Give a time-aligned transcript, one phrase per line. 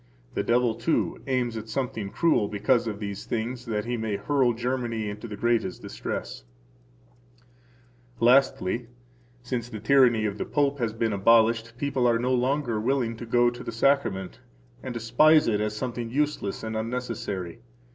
[0.33, 4.53] The devil, too, aims at something cruel because of these things [that he may hurl
[4.53, 6.41] Germany into the greatest distress].
[8.19, 8.87] Lastly,
[9.43, 13.27] since the tyranny of the Pope has been abolished, people are no longer willing to
[13.27, 14.39] go to the Sacrament
[14.81, 17.59] and despise it [as something useless and unnecessary].